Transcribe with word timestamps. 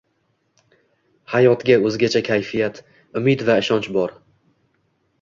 Hayotga 1.35 1.77
oʻzgacha 1.91 2.23
kayfiyat, 2.31 2.83
umid 3.23 3.49
va 3.53 3.63
ishonch 3.67 3.95
bor 4.03 4.21